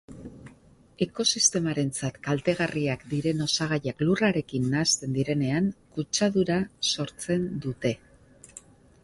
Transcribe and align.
Ekosistemarentzat 1.05 2.17
kaltegarriak 2.27 3.03
diren 3.11 3.45
osagaiak 3.47 4.01
lurrarekin 4.09 4.67
nahasten 4.73 5.15
direnean, 5.19 5.69
kutsadura 5.99 6.59
sortzen 6.95 7.47
dute. 7.69 7.95